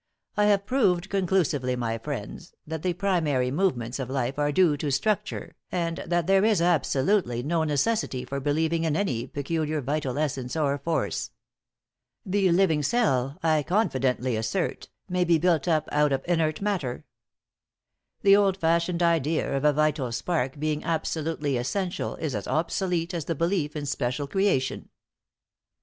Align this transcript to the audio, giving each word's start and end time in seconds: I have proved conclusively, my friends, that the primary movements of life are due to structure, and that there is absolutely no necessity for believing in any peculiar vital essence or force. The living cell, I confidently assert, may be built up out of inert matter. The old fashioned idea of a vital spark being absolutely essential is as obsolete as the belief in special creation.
I 0.35 0.45
have 0.45 0.65
proved 0.65 1.09
conclusively, 1.11 1.75
my 1.75 1.99
friends, 1.99 2.55
that 2.65 2.81
the 2.81 2.93
primary 2.93 3.51
movements 3.51 3.99
of 3.99 4.09
life 4.09 4.39
are 4.39 4.51
due 4.51 4.75
to 4.77 4.89
structure, 4.91 5.55
and 5.71 6.03
that 6.07 6.25
there 6.25 6.43
is 6.43 6.59
absolutely 6.59 7.43
no 7.43 7.63
necessity 7.63 8.25
for 8.25 8.39
believing 8.39 8.83
in 8.83 8.95
any 8.97 9.27
peculiar 9.27 9.79
vital 9.79 10.17
essence 10.17 10.55
or 10.55 10.79
force. 10.79 11.29
The 12.25 12.51
living 12.51 12.81
cell, 12.81 13.37
I 13.43 13.61
confidently 13.61 14.35
assert, 14.35 14.89
may 15.07 15.23
be 15.23 15.37
built 15.37 15.67
up 15.67 15.87
out 15.91 16.11
of 16.11 16.25
inert 16.27 16.61
matter. 16.61 17.05
The 18.23 18.35
old 18.35 18.57
fashioned 18.57 19.03
idea 19.03 19.55
of 19.55 19.63
a 19.63 19.71
vital 19.71 20.11
spark 20.11 20.57
being 20.57 20.83
absolutely 20.83 21.57
essential 21.57 22.15
is 22.15 22.33
as 22.33 22.47
obsolete 22.47 23.13
as 23.13 23.25
the 23.25 23.35
belief 23.35 23.75
in 23.75 23.85
special 23.85 24.25
creation. 24.25 24.89